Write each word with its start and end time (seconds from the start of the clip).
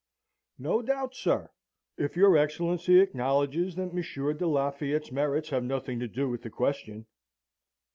"'No 0.57 0.81
doubt, 0.81 1.13
sir. 1.13 1.51
If 1.95 2.15
your 2.17 2.35
Excellency 2.35 2.99
acknowledges 3.01 3.75
that 3.75 3.93
Monsieur 3.93 4.33
de 4.33 4.47
Lafayette's 4.47 5.11
merits 5.11 5.49
have 5.51 5.63
nothing 5.63 5.99
to 5.99 6.07
do 6.07 6.27
with 6.27 6.41
the 6.41 6.49
question.' 6.49 7.05